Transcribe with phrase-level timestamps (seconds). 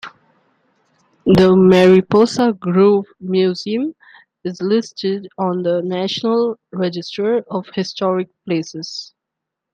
[1.27, 3.93] The Mariposa Grove Museum
[4.43, 9.13] is listed on the National Register of Historic Places.